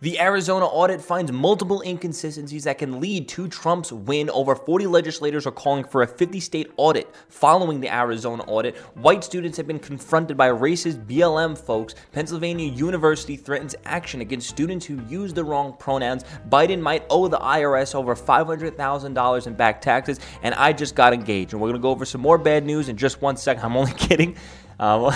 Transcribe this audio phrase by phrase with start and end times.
[0.00, 4.30] The Arizona audit finds multiple inconsistencies that can lead to Trump's win.
[4.30, 8.76] Over 40 legislators are calling for a 50 state audit following the Arizona audit.
[8.94, 11.96] White students have been confronted by racist BLM folks.
[12.12, 16.24] Pennsylvania University threatens action against students who use the wrong pronouns.
[16.48, 20.20] Biden might owe the IRS over $500,000 in back taxes.
[20.44, 21.54] And I just got engaged.
[21.54, 23.64] And we're going to go over some more bad news in just one second.
[23.64, 24.36] I'm only kidding.
[24.78, 25.12] Um,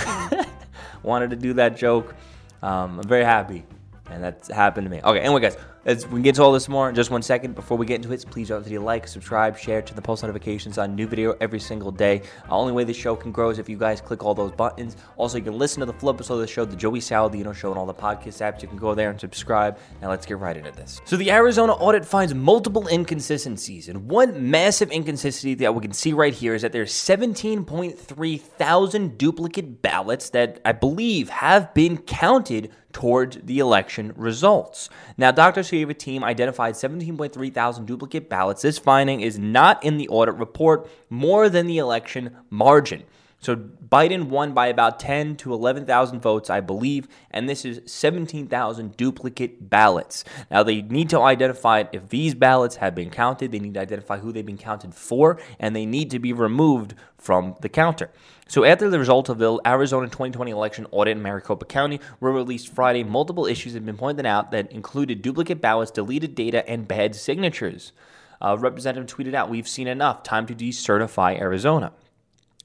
[1.04, 2.16] wanted to do that joke.
[2.64, 3.64] Um, I'm very happy
[4.12, 5.00] and that's happened to me.
[5.02, 7.54] Okay, anyway, guys, as we get to all this more in just one second.
[7.54, 10.22] Before we get into it, please don't forget to like, subscribe, share, to the post
[10.22, 12.18] notifications on new video every single day.
[12.18, 14.96] The only way the show can grow is if you guys click all those buttons.
[15.16, 17.70] Also, you can listen to the full episode of the show, the Joey Saladino Show,
[17.70, 18.62] and all the podcast apps.
[18.62, 19.78] You can go there and subscribe.
[20.00, 21.00] Now let's get right into this.
[21.04, 26.12] So the Arizona audit finds multiple inconsistencies, and one massive inconsistency that we can see
[26.12, 32.70] right here is that there's 17.3 thousand duplicate ballots that I believe have been counted
[32.92, 34.88] towards the election results.
[35.16, 35.62] Now, Dr.
[35.72, 38.60] Shiva team identified 17.3 thousand duplicate ballots.
[38.60, 43.04] This finding is not in the audit report, more than the election margin.
[43.42, 48.96] So Biden won by about 10 to 11,000 votes, I believe, and this is 17,000
[48.96, 50.24] duplicate ballots.
[50.48, 54.18] Now they need to identify if these ballots have been counted, they need to identify
[54.18, 58.10] who they've been counted for, and they need to be removed from the counter.
[58.46, 62.72] So after the result of the Arizona 2020 election audit in Maricopa County were released
[62.72, 67.16] Friday, multiple issues have been pointed out that included duplicate ballots, deleted data, and bad
[67.16, 67.92] signatures.
[68.40, 70.22] A representative tweeted out, "We've seen enough.
[70.22, 71.92] Time to decertify Arizona."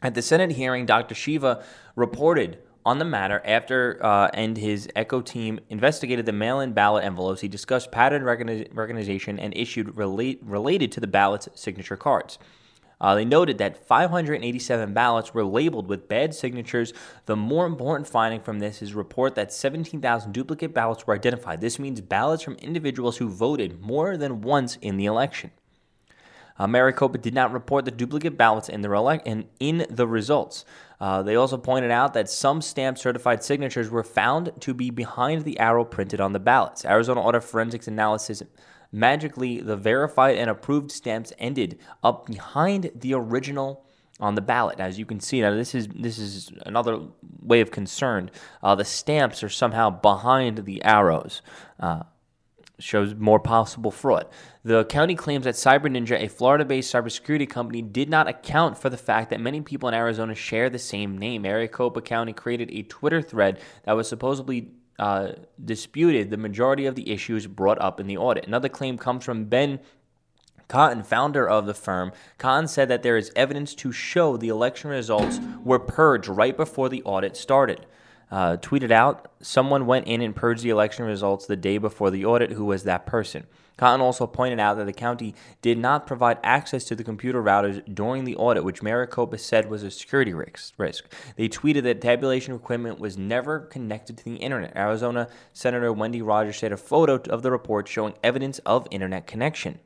[0.01, 1.15] At the Senate hearing, Dr.
[1.15, 1.63] Shiva
[1.95, 7.41] reported on the matter after uh, and his ECHO team investigated the mail-in ballot envelopes.
[7.41, 12.37] He discussed pattern recognition and issued relate, related to the ballot's signature cards.
[13.01, 16.93] Uh, they noted that 587 ballots were labeled with bad signatures.
[17.25, 21.61] The more important finding from this is report that 17,000 duplicate ballots were identified.
[21.61, 25.51] This means ballots from individuals who voted more than once in the election.
[26.59, 30.65] Uh, Maricopa did not report the duplicate ballots in the, rele- in, in the results.
[30.99, 35.43] Uh, they also pointed out that some stamp certified signatures were found to be behind
[35.43, 36.85] the arrow printed on the ballots.
[36.85, 38.41] Arizona Audit Forensics Analysis
[38.91, 43.85] magically, the verified and approved stamps ended up behind the original
[44.19, 44.79] on the ballot.
[44.79, 46.99] As you can see, now this is this is another
[47.41, 48.31] way of concern.
[48.63, 51.41] Uh, the stamps are somehow behind the arrows.
[51.79, 52.03] Uh,
[52.79, 54.27] shows more possible fraud.
[54.63, 58.89] The county claims that Cyber Ninja, a Florida based cybersecurity company, did not account for
[58.89, 61.41] the fact that many people in Arizona share the same name.
[61.41, 65.29] Maricopa County created a Twitter thread that was supposedly uh,
[65.63, 68.47] disputed the majority of the issues brought up in the audit.
[68.47, 69.79] Another claim comes from Ben
[70.67, 74.89] Cotton, founder of the firm, Cotton said that there is evidence to show the election
[74.89, 77.85] results were purged right before the audit started
[78.31, 82.25] uh, tweeted out, someone went in and purged the election results the day before the
[82.25, 82.51] audit.
[82.51, 83.45] Who was that person?
[83.77, 87.83] Cotton also pointed out that the county did not provide access to the computer routers
[87.93, 91.13] during the audit, which Maricopa said was a security risk.
[91.35, 94.75] They tweeted that tabulation equipment was never connected to the internet.
[94.75, 99.79] Arizona Senator Wendy Rogers shared a photo of the report showing evidence of internet connection.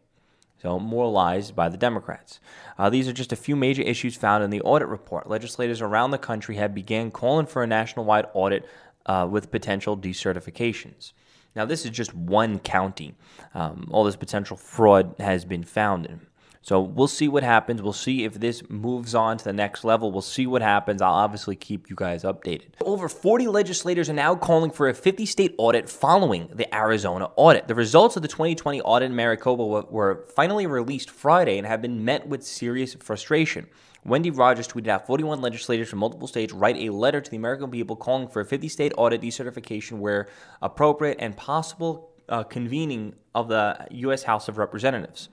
[0.61, 2.39] So, moralized by the Democrats.
[2.77, 5.27] Uh, these are just a few major issues found in the audit report.
[5.27, 8.69] Legislators around the country have began calling for a national-wide audit
[9.07, 11.13] uh, with potential decertifications.
[11.55, 13.15] Now, this is just one county.
[13.55, 16.27] Um, all this potential fraud has been found in.
[16.63, 17.81] So we'll see what happens.
[17.81, 20.11] We'll see if this moves on to the next level.
[20.11, 21.01] We'll see what happens.
[21.01, 22.67] I'll obviously keep you guys updated.
[22.85, 27.67] Over 40 legislators are now calling for a 50 state audit following the Arizona audit.
[27.67, 32.05] The results of the 2020 audit in Maricopa were finally released Friday and have been
[32.05, 33.65] met with serious frustration.
[34.05, 37.69] Wendy Rogers tweeted out 41 legislators from multiple states write a letter to the American
[37.69, 40.27] people calling for a 50 state audit decertification where
[40.61, 44.23] appropriate and possible uh, convening of the U.S.
[44.23, 45.29] House of Representatives.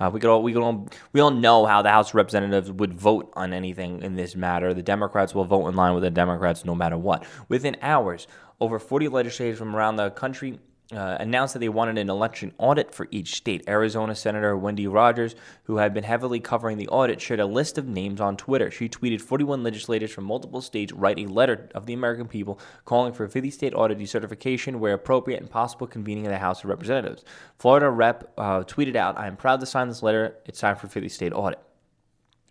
[0.00, 2.70] Uh, we could all we could all we all know how the House of Representatives
[2.70, 4.72] would vote on anything in this matter.
[4.72, 7.24] The Democrats will vote in line with the Democrats no matter what.
[7.48, 8.26] Within hours,
[8.60, 12.94] over 40 legislators from around the country uh, announced that they wanted an election audit
[12.94, 13.62] for each state.
[13.68, 17.86] Arizona Senator Wendy Rogers, who had been heavily covering the audit, shared a list of
[17.86, 18.70] names on Twitter.
[18.70, 23.12] She tweeted 41 legislators from multiple states write a letter of the American people calling
[23.12, 26.70] for a 50 state audit decertification where appropriate and possible convening of the House of
[26.70, 27.22] Representatives.
[27.58, 30.36] Florida Rep uh, tweeted out, I am proud to sign this letter.
[30.46, 31.58] It's time for 50 state audit.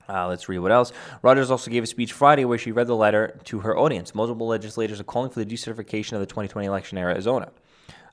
[0.09, 0.93] Uh, let's read what else.
[1.21, 4.15] Rogers also gave a speech Friday where she read the letter to her audience.
[4.15, 7.51] Multiple legislators are calling for the decertification of the 2020 election in Arizona.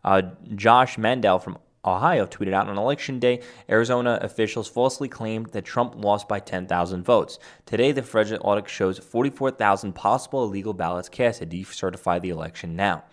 [0.04, 0.22] Uh,
[0.54, 5.94] Josh Mandel from Ohio tweeted out on election day Arizona officials falsely claimed that Trump
[5.96, 7.38] lost by 10,000 votes.
[7.66, 13.04] Today, the fraudulent audit shows 44,000 possible illegal ballots cast to decertify the election now.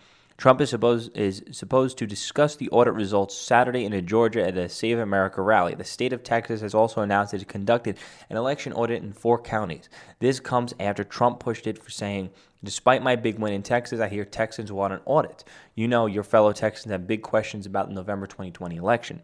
[0.42, 4.68] Trump is supposed is supposed to discuss the audit results Saturday in Georgia at a
[4.68, 5.76] Save America rally.
[5.76, 7.96] The state of Texas has also announced it conducted
[8.28, 9.88] an election audit in four counties.
[10.18, 12.30] This comes after Trump pushed it for saying,
[12.64, 15.44] "Despite my big win in Texas, I hear Texans want an audit."
[15.76, 19.22] You know, your fellow Texans have big questions about the November 2020 election.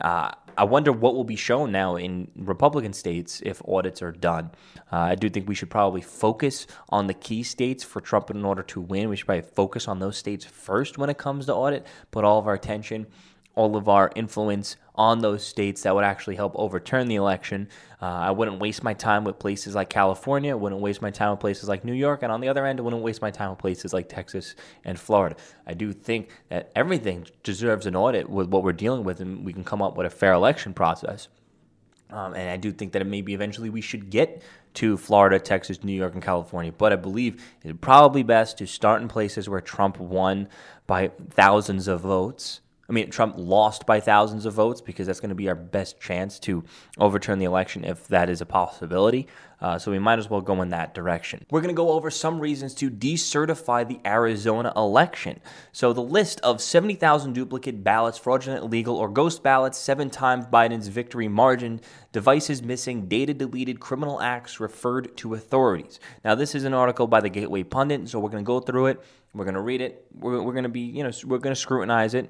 [0.00, 4.50] Uh, I wonder what will be shown now in Republican states if audits are done.
[4.92, 8.44] Uh, I do think we should probably focus on the key states for Trump in
[8.44, 9.08] order to win.
[9.08, 12.38] We should probably focus on those states first when it comes to audit, put all
[12.38, 13.06] of our attention
[13.54, 17.68] all of our influence on those states that would actually help overturn the election.
[18.00, 20.52] Uh, I wouldn't waste my time with places like California.
[20.52, 22.22] I wouldn't waste my time with places like New York.
[22.22, 24.54] And on the other end, I wouldn't waste my time with places like Texas
[24.84, 25.36] and Florida.
[25.66, 29.52] I do think that everything deserves an audit with what we're dealing with, and we
[29.52, 31.28] can come up with a fair election process.
[32.10, 34.42] Um, and I do think that maybe eventually we should get
[34.74, 36.70] to Florida, Texas, New York, and California.
[36.70, 40.48] But I believe it's probably best to start in places where Trump won
[40.86, 45.30] by thousands of votes I mean, Trump lost by thousands of votes because that's going
[45.30, 46.64] to be our best chance to
[46.98, 49.26] overturn the election if that is a possibility.
[49.60, 51.46] Uh, so we might as well go in that direction.
[51.50, 55.40] We're going to go over some reasons to decertify the Arizona election.
[55.72, 60.88] So the list of 70,000 duplicate ballots, fraudulent, illegal, or ghost ballots, seven times Biden's
[60.88, 61.80] victory margin,
[62.12, 65.98] devices missing, data deleted, criminal acts referred to authorities.
[66.24, 68.86] Now, this is an article by the Gateway Pundit, so we're going to go through
[68.86, 69.02] it.
[69.32, 70.06] We're going to read it.
[70.14, 72.28] We're, we're going to be, you know, we're going to scrutinize it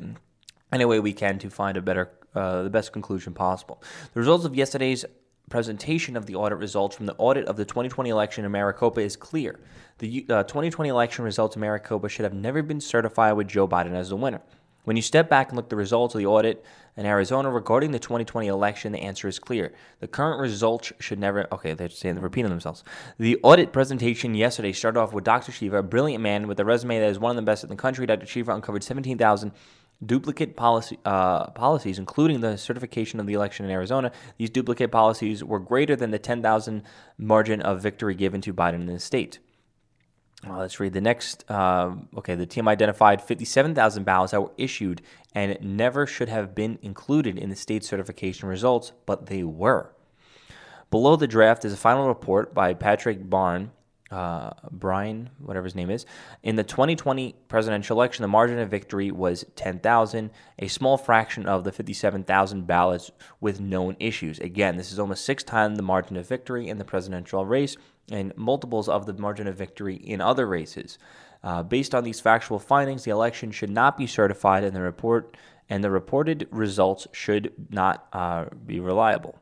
[0.74, 3.82] any way we can to find a better, uh, the best conclusion possible.
[4.12, 5.04] The results of yesterday's
[5.50, 9.16] presentation of the audit results from the audit of the 2020 election in Maricopa is
[9.16, 9.60] clear.
[9.98, 13.92] The uh, 2020 election results in Maricopa should have never been certified with Joe Biden
[13.92, 14.40] as the winner.
[14.84, 16.62] When you step back and look at the results of the audit
[16.96, 19.72] in Arizona regarding the 2020 election, the answer is clear.
[20.00, 21.46] The current results should never.
[21.52, 22.84] Okay, they're saying they're repeating themselves.
[23.18, 25.52] The audit presentation yesterday started off with Dr.
[25.52, 27.76] Shiva, a brilliant man with a resume that is one of the best in the
[27.76, 28.04] country.
[28.04, 28.26] Dr.
[28.26, 29.52] Shiva uncovered 17,000
[30.04, 34.12] duplicate policy, uh, policies, including the certification of the election in Arizona.
[34.38, 36.82] These duplicate policies were greater than the 10,000
[37.18, 39.38] margin of victory given to Biden in the state.
[40.46, 41.44] Uh, let's read the next.
[41.48, 45.00] Uh, okay, the team identified 57,000 ballots that were issued
[45.34, 49.94] and never should have been included in the state certification results, but they were.
[50.90, 53.72] Below the draft is a final report by Patrick Barn,
[54.14, 56.06] uh, Brian, whatever his name is.
[56.44, 60.30] In the 2020 presidential election, the margin of victory was 10,000,
[60.60, 64.38] a small fraction of the 57,000 ballots with known issues.
[64.38, 67.76] Again, this is almost six times the margin of victory in the presidential race
[68.08, 70.96] and multiples of the margin of victory in other races.
[71.42, 75.36] Uh, based on these factual findings, the election should not be certified, and the report
[75.68, 79.40] and the reported results should not uh, be reliable.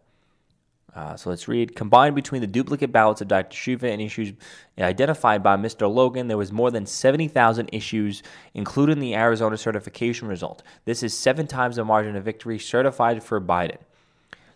[0.95, 1.75] Uh, so let's read.
[1.75, 3.57] Combined between the duplicate ballots of Dr.
[3.57, 4.35] Shiva and issues
[4.79, 5.93] identified by Mr.
[5.93, 8.23] Logan, there was more than 70,000 issues,
[8.53, 10.63] including the Arizona certification result.
[10.85, 13.79] This is seven times the margin of victory certified for Biden.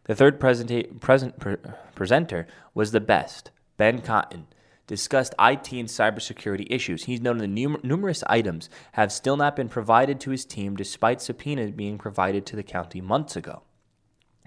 [0.04, 1.56] The third presenta- present, pre-
[1.94, 4.46] presenter was the best, Ben Cotton.
[4.86, 7.04] Discussed IT and cybersecurity issues.
[7.04, 11.20] He's noted that num- numerous items have still not been provided to his team despite
[11.20, 13.62] subpoenas being provided to the county months ago.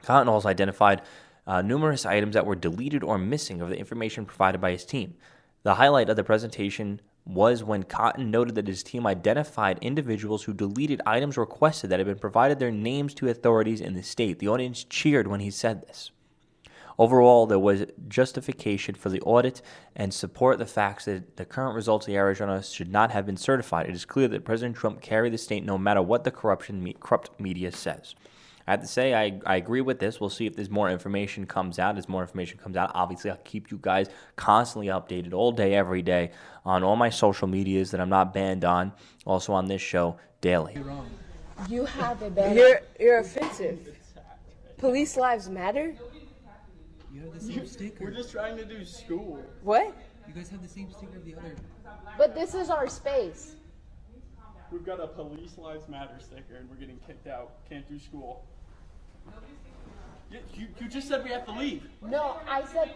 [0.01, 1.01] Cotton also identified
[1.49, 5.15] uh, numerous items that were deleted or missing of the information provided by his team.
[5.63, 10.53] The highlight of the presentation was when Cotton noted that his team identified individuals who
[10.53, 14.37] deleted items requested that had been provided their names to authorities in the state.
[14.37, 16.11] The audience cheered when he said this.
[16.99, 19.63] Overall, there was justification for the audit
[19.95, 23.37] and support the facts that the current results of the Arizona should not have been
[23.37, 23.89] certified.
[23.89, 27.39] It is clear that President Trump carried the state no matter what the corruption corrupt
[27.39, 28.13] media says.
[28.69, 30.21] I have to say, I, I agree with this.
[30.21, 31.97] We'll see if there's more information comes out.
[31.97, 36.03] As more information comes out, obviously, I'll keep you guys constantly updated all day, every
[36.03, 36.29] day
[36.63, 38.93] on all my social medias that I'm not banned on.
[39.25, 40.77] Also on this show daily.
[41.67, 42.55] You have a bad.
[42.55, 43.97] You're you're offensive.
[44.77, 45.95] Police lives matter.
[47.11, 48.03] You have the same sticker.
[48.03, 49.43] We're just trying to do school.
[49.63, 49.97] What?
[50.27, 51.55] You guys have the same sticker of the other.
[52.19, 53.55] But this is our space.
[54.71, 57.67] We've got a Police Lives Matter sticker and we're getting kicked out.
[57.67, 58.45] Can't do school.
[60.31, 61.83] You, you, you just said we have to leave.
[62.01, 62.91] No, I said.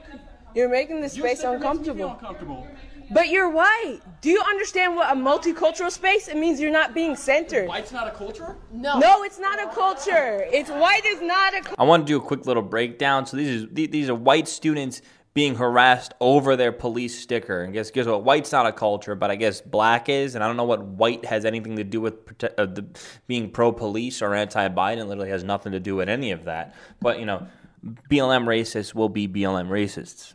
[0.56, 2.12] You're making the space you uncomfortable.
[2.12, 2.68] uncomfortable.
[3.12, 4.00] But you're white.
[4.22, 6.28] Do you understand what a multicultural space?
[6.28, 7.68] It means you're not being centered.
[7.68, 8.56] White's not a culture?
[8.72, 8.98] No.
[9.00, 10.48] No, it's not a culture.
[10.52, 11.82] It's white is not a.
[11.82, 13.26] I want to do a quick little breakdown.
[13.26, 15.02] So these are these are white students
[15.34, 17.64] being harassed over their police sticker.
[17.64, 18.24] And guess guess what?
[18.24, 20.36] White's not a culture, but I guess black is.
[20.36, 22.86] And I don't know what white has anything to do with prote- uh, the,
[23.28, 25.08] being pro-police or anti-Biden.
[25.08, 26.76] Literally has nothing to do with any of that.
[27.02, 27.48] But you know,
[28.10, 30.34] BLM racists will be BLM racists.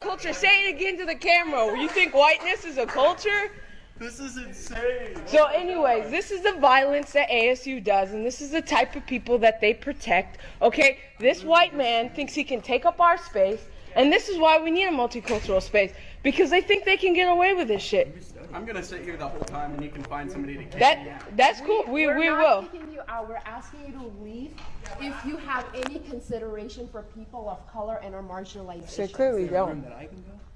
[0.00, 0.34] Culture.
[0.34, 1.78] Say it again to the camera.
[1.78, 3.50] You think whiteness is a culture?
[3.96, 5.22] This is insane.
[5.26, 9.06] So, anyways, this is the violence that ASU does, and this is the type of
[9.06, 10.38] people that they protect.
[10.60, 13.64] Okay, this white man thinks he can take up our space,
[13.96, 17.28] and this is why we need a multicultural space because they think they can get
[17.28, 18.16] away with this shit.
[18.52, 20.78] I'm gonna sit here the whole time, and you can find somebody to kick me
[20.80, 21.36] That out.
[21.36, 21.82] that's cool.
[21.88, 22.62] We We're we not will.
[22.68, 23.28] kicking you out.
[23.28, 24.52] We're asking you to leave
[25.00, 28.88] if you have any consideration for people of color and are marginalized.
[28.90, 29.84] So clearly don't.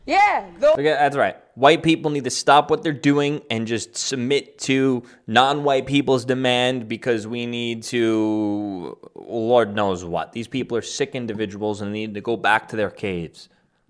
[0.08, 0.66] That I can go?
[0.68, 0.72] Yeah.
[0.74, 1.36] Okay, that's right.
[1.54, 6.88] White people need to stop what they're doing and just submit to non-white people's demand
[6.88, 10.32] because we need to, Lord knows what.
[10.32, 13.48] These people are sick individuals and they need to go back to their caves.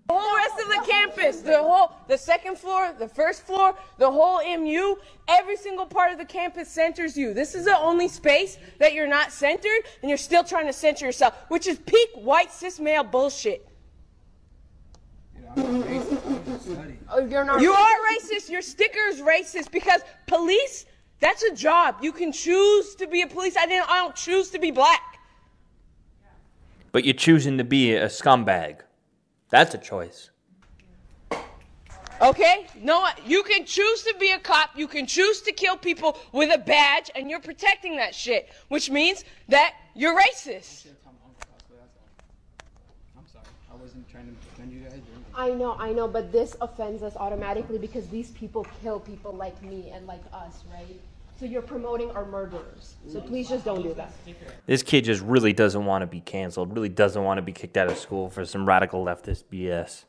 [0.09, 4.11] The whole rest of the campus, the whole, the second floor, the first floor, the
[4.11, 4.97] whole MU,
[5.29, 7.35] every single part of the campus centers you.
[7.35, 11.05] This is the only space that you're not centered, and you're still trying to center
[11.05, 13.69] yourself, which is peak white cis male bullshit.
[15.35, 15.47] You know, I'm not racist.
[15.47, 15.47] I'm just studying.
[17.11, 17.61] Oh, you're not.
[17.61, 18.49] You are racist.
[18.49, 20.87] Your sticker is racist because police.
[21.21, 21.97] That's a job.
[22.01, 23.57] You can choose to be a police.
[23.57, 23.91] I didn't.
[23.91, 25.19] I don't choose to be black.
[26.93, 28.83] But you're choosing to be a scumbag.
[29.51, 30.31] That's a choice.
[32.21, 32.67] Okay?
[32.81, 34.71] No, you can choose to be a cop.
[34.77, 38.91] You can choose to kill people with a badge, and you're protecting that shit, which
[38.91, 40.85] means that you're racist.
[40.85, 43.19] Tell my uncle passed away, that's all.
[43.19, 43.45] I'm sorry.
[43.73, 45.18] I wasn't trying to offend you guys or anything.
[45.35, 49.61] I know, I know, but this offends us automatically because these people kill people like
[49.63, 51.01] me and like us, right?
[51.39, 52.97] So you're promoting our murderers.
[53.07, 54.13] So please just don't do that.
[54.67, 57.77] This kid just really doesn't want to be canceled, really doesn't want to be kicked
[57.77, 60.05] out of school for some radical leftist BS.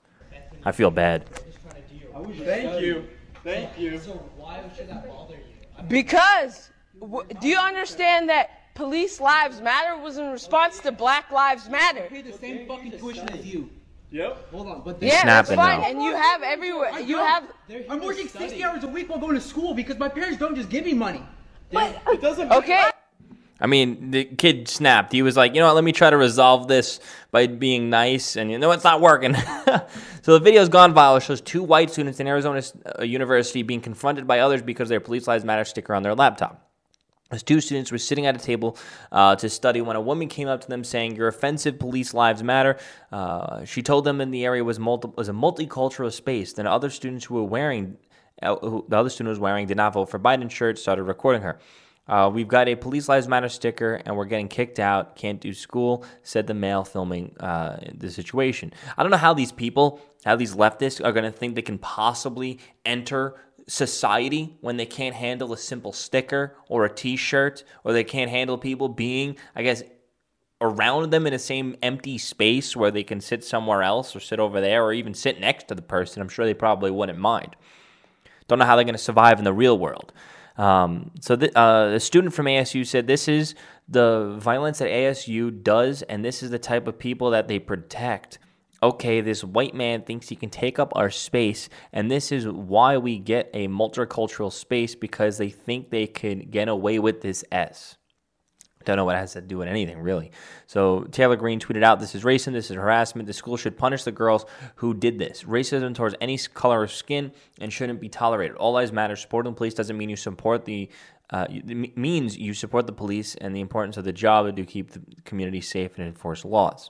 [0.66, 1.26] I feel bad.
[1.28, 3.08] Thank you.
[3.44, 4.00] Thank you.
[4.00, 5.84] So why should that bother you?
[5.88, 11.70] Because, w- do you understand that police lives matter was in response to Black Lives
[11.70, 12.06] Matter?
[12.06, 13.70] I pay the same fucking tuition as you.
[14.12, 14.52] Yep.
[14.52, 15.82] Hold on, but Yeah, that's snapping fine.
[15.82, 15.88] now.
[15.88, 17.00] And you have everywhere.
[17.00, 17.44] You have.
[17.90, 20.70] I'm working 60 hours a week while going to school because my parents don't just
[20.70, 21.22] give me money.
[21.72, 22.52] But It doesn't.
[22.52, 22.90] Okay.
[23.62, 25.12] I mean, the kid snapped.
[25.12, 27.02] He was like, you know what, let me try to resolve this
[27.32, 28.38] by being nice.
[28.38, 29.36] And you know, it's not working.
[30.22, 31.18] so the video's gone viral.
[31.18, 32.64] It shows two white students in Arizona
[32.98, 36.69] uh, University being confronted by others because their Police Lives Matter sticker on their laptop.
[37.32, 38.76] As two students were sitting at a table
[39.12, 42.42] uh, to study when a woman came up to them saying, You're offensive, police lives
[42.42, 42.78] matter.
[43.12, 46.54] Uh, she told them in the area was, multi- was a multicultural space.
[46.54, 47.98] Then other students who were wearing,
[48.42, 51.44] uh, who, the other student was wearing, did not vote for Biden shirt, started recording
[51.44, 51.60] her.
[52.08, 55.54] Uh, we've got a Police Lives Matter sticker and we're getting kicked out, can't do
[55.54, 58.74] school, said the male filming uh, the situation.
[58.98, 61.78] I don't know how these people, how these leftists are going to think they can
[61.78, 63.36] possibly enter
[63.70, 68.30] society when they can't handle a simple sticker or a t shirt or they can't
[68.30, 69.84] handle people being, I guess,
[70.60, 74.40] around them in the same empty space where they can sit somewhere else or sit
[74.40, 76.22] over there or even sit next to the person.
[76.22, 77.56] I'm sure they probably wouldn't mind.
[78.48, 80.12] Don't know how they're going to survive in the real world.
[80.58, 83.56] Um, so the, uh, a student from ASU said this is
[83.88, 88.40] the violence that ASU does, and this is the type of people that they protect.
[88.82, 92.98] Okay, this white man thinks he can take up our space, and this is why
[92.98, 97.98] we get a multicultural space because they think they can get away with this S.
[98.86, 100.32] Don't know what has to do with anything, really.
[100.66, 102.54] So Taylor Greene tweeted out, "This is racism.
[102.54, 103.28] This is harassment.
[103.28, 104.46] The school should punish the girls
[104.76, 105.44] who did this.
[105.44, 108.56] Racism towards any color of skin and shouldn't be tolerated.
[108.56, 109.18] All lives matter.
[109.18, 110.90] Supporting the police doesn't mean you support the."
[111.32, 111.46] Uh,
[111.96, 115.62] means you support the police and the importance of the job to keep the community
[115.62, 116.90] safe and enforce laws.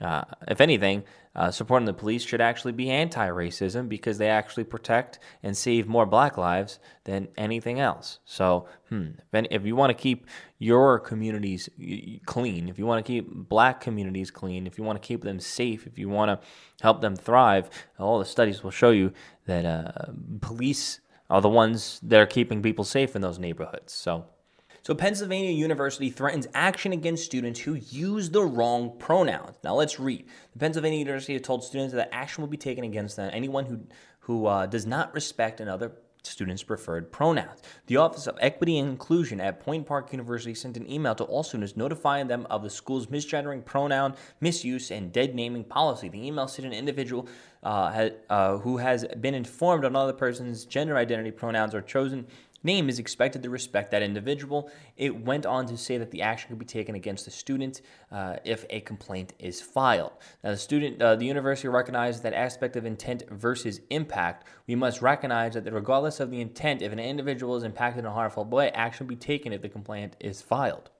[0.00, 1.04] Uh, if anything,
[1.36, 5.86] uh, supporting the police should actually be anti racism because they actually protect and save
[5.86, 8.18] more black lives than anything else.
[8.24, 10.26] So, hmm, if, any, if you want to keep
[10.58, 11.68] your communities
[12.26, 15.38] clean, if you want to keep black communities clean, if you want to keep them
[15.38, 16.46] safe, if you want to
[16.82, 19.12] help them thrive, all the studies will show you
[19.46, 23.92] that uh, police are the ones that are keeping people safe in those neighborhoods.
[23.92, 24.24] So,
[24.82, 29.56] so, Pennsylvania University threatens action against students who use the wrong pronouns.
[29.62, 30.24] Now, let's read.
[30.52, 33.80] The Pennsylvania University has told students that action will be taken against them, anyone who,
[34.20, 37.60] who uh, does not respect another student's preferred pronouns.
[37.86, 41.42] The Office of Equity and Inclusion at Point Park University sent an email to all
[41.42, 46.08] students notifying them of the school's misgendering pronoun misuse and dead naming policy.
[46.08, 47.28] The email said an individual
[47.62, 52.26] uh, uh, who has been informed on another person's gender identity pronouns or chosen
[52.62, 54.70] name is expected to respect that individual.
[54.96, 57.80] It went on to say that the action could be taken against the student
[58.12, 60.12] uh, if a complaint is filed.
[60.44, 64.46] Now, the student, uh, the university recognizes that aspect of intent versus impact.
[64.66, 68.12] We must recognize that regardless of the intent, if an individual is impacted in a
[68.12, 70.90] harmful way, action will be taken if the complaint is filed.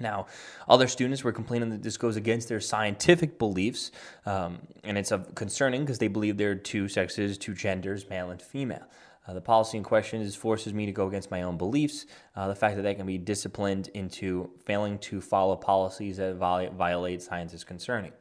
[0.00, 0.26] Now,
[0.68, 3.92] other students were complaining that this goes against their scientific beliefs,
[4.26, 8.42] um, and it's concerning because they believe there are two sexes, two genders, male and
[8.42, 8.84] female.
[9.26, 12.06] Uh, the policy in question is forces me to go against my own beliefs.
[12.36, 16.70] Uh, the fact that they can be disciplined into failing to follow policies that viol-
[16.72, 18.12] violate science is concerning.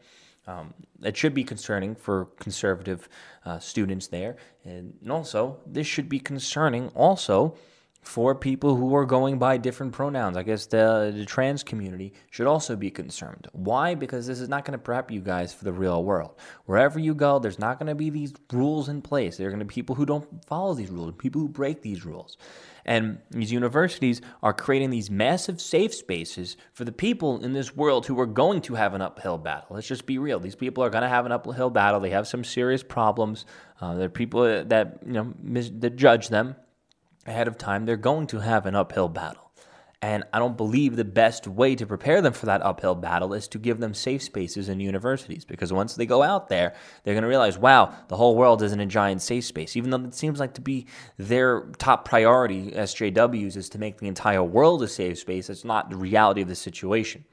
[0.45, 3.07] Um, it should be concerning for conservative
[3.45, 7.55] uh, students there, and also this should be concerning also
[8.03, 10.37] for people who are going by different pronouns.
[10.37, 13.47] I guess the, the trans community should also be concerned.
[13.53, 13.95] Why?
[13.95, 16.35] Because this is not going to prep you guys for the real world.
[16.65, 19.37] Wherever you go, there's not going to be these rules in place.
[19.37, 22.05] There are going to be people who don't follow these rules, people who break these
[22.05, 22.37] rules.
[22.85, 28.05] And these universities are creating these massive safe spaces for the people in this world
[28.05, 29.67] who are going to have an uphill battle.
[29.75, 30.39] Let's just be real.
[30.41, 32.01] These people are going to have an uphill battle.
[32.01, 33.45] They have some serious problems.
[33.79, 36.57] Uh, there are people that you know mis- that judge them
[37.25, 39.51] ahead of time, they're going to have an uphill battle.
[40.03, 43.47] And I don't believe the best way to prepare them for that uphill battle is
[43.47, 47.21] to give them safe spaces in universities because once they go out there, they're going
[47.21, 49.77] to realize, wow, the whole world isn't a giant safe space.
[49.77, 50.87] Even though it seems like to be
[51.17, 55.89] their top priority, SJWs, is to make the entire world a safe space, it's not
[55.89, 57.23] the reality of the situation.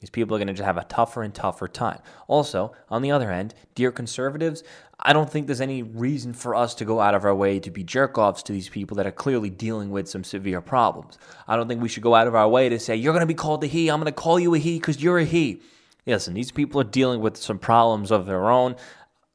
[0.00, 2.00] These people are going to just have a tougher and tougher time.
[2.28, 4.62] Also, on the other hand, dear conservatives,
[5.00, 7.70] I don't think there's any reason for us to go out of our way to
[7.70, 11.18] be jerk offs to these people that are clearly dealing with some severe problems.
[11.48, 13.26] I don't think we should go out of our way to say, you're going to
[13.26, 15.62] be called a he, I'm going to call you a he because you're a he.
[16.06, 18.76] Listen, these people are dealing with some problems of their own.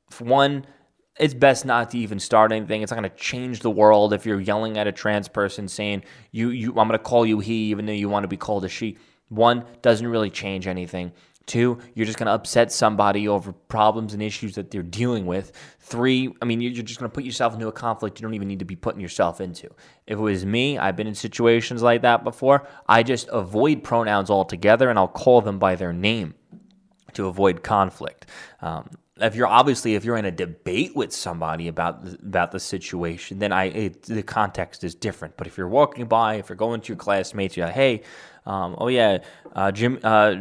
[0.09, 0.65] For one,
[1.19, 2.81] it's best not to even start anything.
[2.81, 6.03] It's not going to change the world if you're yelling at a trans person saying,
[6.31, 8.63] you, you, I'm going to call you he even though you want to be called
[8.63, 8.97] a she.
[9.31, 11.13] One, doesn't really change anything.
[11.45, 15.53] Two, you're just going to upset somebody over problems and issues that they're dealing with.
[15.79, 18.47] Three, I mean, you're just going to put yourself into a conflict you don't even
[18.47, 19.67] need to be putting yourself into.
[20.05, 22.67] If it was me, I've been in situations like that before.
[22.87, 26.35] I just avoid pronouns altogether and I'll call them by their name
[27.13, 28.27] to avoid conflict.
[28.61, 28.89] Um,
[29.21, 33.51] if you're obviously if you're in a debate with somebody about about the situation, then
[33.51, 35.37] I it, the context is different.
[35.37, 38.01] But if you're walking by, if you're going to your classmates, you're like, hey,
[38.45, 39.19] um, oh yeah,
[39.55, 40.35] uh, Jim, uh,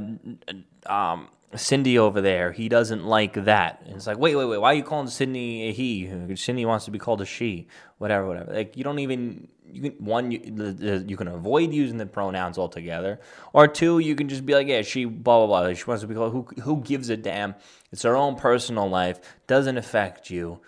[0.87, 3.82] um, Cindy over there, he doesn't like that.
[3.86, 6.36] And it's like, wait, wait, wait, why are you calling Sydney a he?
[6.36, 7.67] Cindy wants to be called a she,
[7.99, 8.52] whatever, whatever.
[8.52, 13.21] Like you don't even you can one you, you can avoid using the pronouns altogether,
[13.52, 15.75] or two you can just be like, yeah, she blah blah blah.
[15.75, 16.32] She wants to be called.
[16.32, 17.54] Who who gives a damn?
[17.93, 19.21] It's her own personal life.
[19.47, 20.60] Doesn't affect you.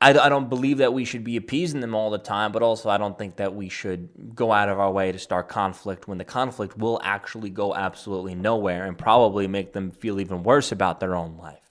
[0.00, 2.90] I, I don't believe that we should be appeasing them all the time, but also
[2.90, 6.18] I don't think that we should go out of our way to start conflict when
[6.18, 11.00] the conflict will actually go absolutely nowhere and probably make them feel even worse about
[11.00, 11.64] their own life.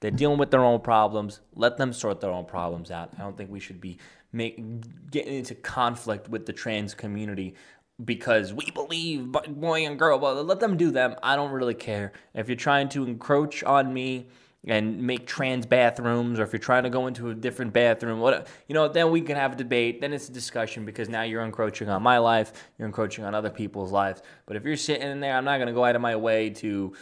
[0.00, 1.40] They're dealing with their own problems.
[1.54, 3.12] Let them sort their own problems out.
[3.18, 3.98] I don't think we should be
[4.32, 7.56] make, getting into conflict with the trans community
[8.04, 10.18] because we believe boy and girl.
[10.18, 11.16] Well, let them do them.
[11.22, 12.12] I don't really care.
[12.32, 14.28] If you're trying to encroach on me
[14.68, 18.46] and make trans bathrooms, or if you're trying to go into a different bathroom, what
[18.68, 20.00] you know, then we can have a debate.
[20.00, 23.50] Then it's a discussion because now you're encroaching on my life, you're encroaching on other
[23.50, 24.22] people's lives.
[24.46, 26.50] But if you're sitting in there, I'm not going to go out of my way
[26.50, 26.94] to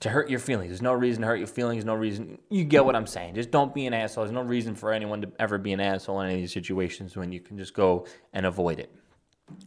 [0.00, 0.70] to hurt your feelings.
[0.70, 1.84] There's no reason to hurt your feelings.
[1.84, 2.38] No reason.
[2.50, 3.34] You get what I'm saying.
[3.34, 4.24] Just don't be an asshole.
[4.24, 7.16] There's no reason for anyone to ever be an asshole in any of these situations
[7.16, 8.92] when you can just go and avoid it.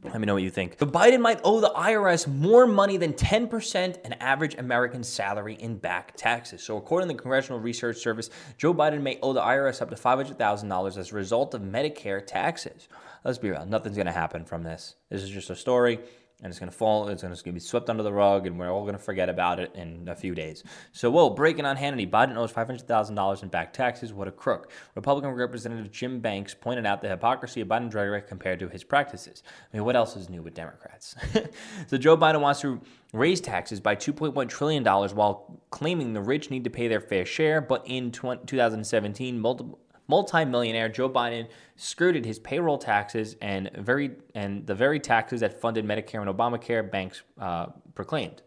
[0.04, 0.78] Let me know what you think.
[0.78, 5.78] But Biden might owe the IRS more money than 10% an average American salary in
[5.78, 6.64] back taxes.
[6.64, 9.96] So, according to the Congressional Research Service, Joe Biden may owe the IRS up to
[9.96, 12.88] $500,000 as a result of Medicare taxes.
[13.24, 14.96] Let's be real, nothing's going to happen from this.
[15.10, 16.00] This is just a story
[16.42, 18.70] and it's going to fall, it's going to be swept under the rug, and we're
[18.70, 20.64] all going to forget about it in a few days.
[20.92, 24.12] So, whoa, breaking on Hannity, Biden owes $500,000 in back taxes.
[24.12, 24.72] What a crook.
[24.96, 29.44] Republican Representative Jim Banks pointed out the hypocrisy of Biden's rhetoric compared to his practices.
[29.48, 31.16] I mean, what else is new with Democrats?
[31.88, 32.82] so, Joe Biden wants to
[33.14, 37.62] raise taxes by $2.1 trillion while claiming the rich need to pay their fair share,
[37.62, 44.76] but in 2017, multiple multimillionaire Joe Biden skirted his payroll taxes and very and the
[44.76, 48.42] very taxes that funded Medicare and Obamacare, Banks uh, proclaimed.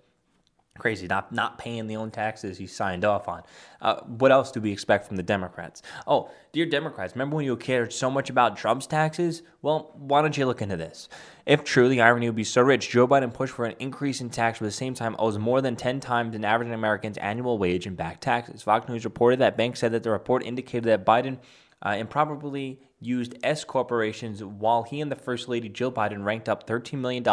[0.79, 3.43] Crazy, not not paying the own taxes he signed off on.
[3.81, 5.83] Uh, what else do we expect from the Democrats?
[6.07, 9.43] Oh, dear Democrats, remember when you cared so much about Trump's taxes?
[9.63, 11.09] Well, why don't you look into this?
[11.47, 12.91] If true, the irony would be so rich.
[12.91, 15.61] Joe Biden pushed for an increase in tax, but at the same time owes more
[15.61, 18.63] than 10 times an average American's annual wage in back taxes.
[18.63, 21.39] Fox News reported that Banks said that the report indicated that Biden
[21.85, 26.67] uh, improbably used S corporations while he and the First Lady Jill Biden ranked up
[26.67, 27.25] $13 million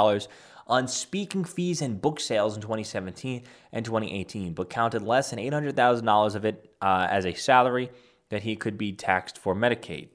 [0.67, 6.35] on speaking fees and book sales in 2017 and 2018, but counted less than $800,000
[6.35, 7.89] of it uh, as a salary
[8.29, 10.09] that he could be taxed for Medicaid.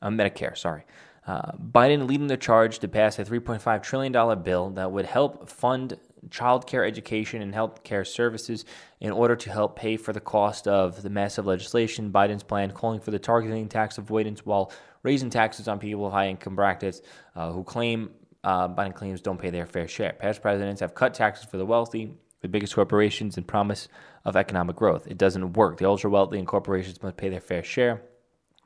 [0.00, 0.84] Uh, Medicare, sorry.
[1.26, 5.98] Uh, Biden leading the charge to pass a $3.5 trillion bill that would help fund
[6.28, 8.64] childcare, education, and healthcare services
[9.00, 12.10] in order to help pay for the cost of the massive legislation.
[12.12, 16.28] Biden's plan calling for the targeting tax avoidance while raising taxes on people with high
[16.28, 17.02] income brackets
[17.36, 18.10] uh, who claim
[18.44, 20.12] uh, Biden claims don't pay their fair share.
[20.12, 23.88] Past presidents have cut taxes for the wealthy, the biggest corporations, and promise
[24.24, 25.06] of economic growth.
[25.06, 25.78] It doesn't work.
[25.78, 28.02] The ultra wealthy and corporations must pay their fair share,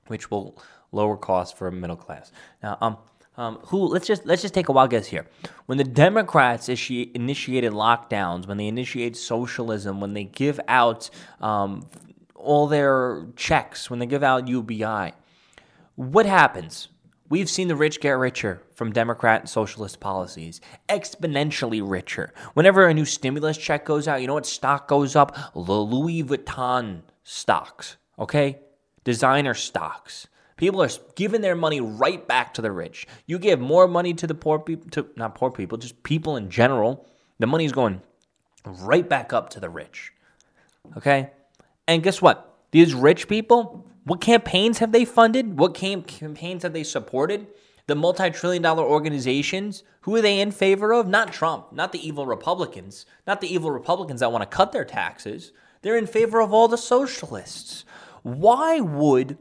[0.06, 0.60] which will
[0.92, 2.32] lower costs for middle class.
[2.62, 2.98] Now, um,
[3.36, 5.26] um, who let's just let's just take a wild guess here.
[5.66, 11.08] When the Democrats issue, initiated lockdowns, when they initiate socialism, when they give out
[11.40, 11.88] um,
[12.34, 15.12] all their checks, when they give out UBI,
[15.96, 16.88] what happens?
[17.32, 22.34] We've seen the rich get richer from Democrat and socialist policies, exponentially richer.
[22.52, 25.34] Whenever a new stimulus check goes out, you know what stock goes up?
[25.54, 28.58] The Louis Vuitton stocks, okay?
[29.04, 30.26] Designer stocks.
[30.62, 33.08] People are giving their money right back to the rich.
[33.26, 36.50] You give more money to the poor people, to not poor people, just people in
[36.50, 37.04] general.
[37.40, 38.00] The money's going
[38.64, 40.12] right back up to the rich.
[40.96, 41.30] Okay?
[41.88, 42.58] And guess what?
[42.70, 45.58] These rich people, what campaigns have they funded?
[45.58, 47.48] What campaigns have they supported?
[47.88, 51.08] The multi trillion dollar organizations, who are they in favor of?
[51.08, 54.84] Not Trump, not the evil Republicans, not the evil Republicans that want to cut their
[54.84, 55.50] taxes.
[55.80, 57.84] They're in favor of all the socialists.
[58.22, 59.38] Why would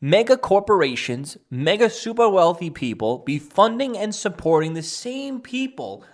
[0.00, 6.04] mega corporations, mega super wealthy people be funding and supporting the same people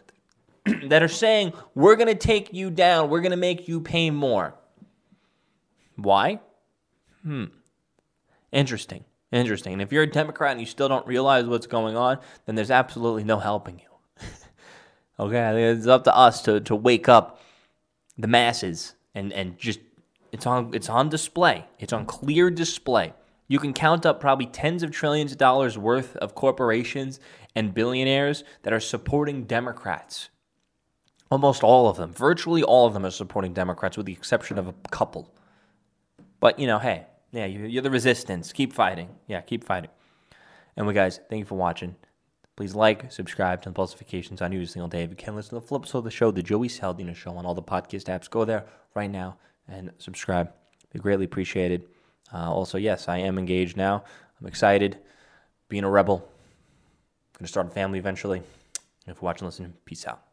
[0.88, 4.10] that are saying, we're going to take you down, we're going to make you pay
[4.10, 4.54] more?
[5.96, 6.40] Why?
[7.22, 7.44] Hmm.
[8.52, 9.04] Interesting.
[9.32, 9.74] Interesting.
[9.74, 12.70] And if you're a Democrat and you still don't realize what's going on, then there's
[12.70, 14.26] absolutely no helping you.
[15.20, 17.40] okay, it's up to us to, to wake up
[18.16, 19.80] the masses and, and just
[20.32, 21.64] it's on it's on display.
[21.78, 23.12] It's on clear display.
[23.54, 27.20] You can count up probably tens of trillions of dollars worth of corporations
[27.54, 30.28] and billionaires that are supporting Democrats.
[31.30, 34.66] Almost all of them, virtually all of them are supporting Democrats with the exception of
[34.66, 35.32] a couple.
[36.40, 38.52] But, you know, hey, yeah, you're the resistance.
[38.52, 39.08] Keep fighting.
[39.28, 39.90] Yeah, keep fighting.
[40.76, 41.94] And guys, thank you for watching.
[42.56, 45.04] Please like, subscribe to the Pulsifications on every single day.
[45.04, 47.36] If you can listen to the flip side of the show, the Joey Saladino Show
[47.36, 48.64] on all the podcast apps, go there
[48.96, 49.36] right now
[49.68, 50.52] and subscribe.
[50.92, 51.86] Be greatly appreciated.
[52.34, 54.02] Uh, also, yes, I am engaged now.
[54.40, 54.98] I'm excited.
[55.68, 56.18] Being a rebel.
[56.18, 58.42] Going to start a family eventually.
[59.06, 60.23] If you're watching, listen, peace out.